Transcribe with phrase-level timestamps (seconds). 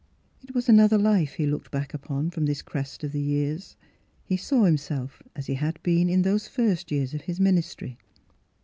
[0.41, 3.77] It was another life he looked back upon from this crest of the years.
[4.25, 7.99] He saw himself as he had been in those first years of his ministry.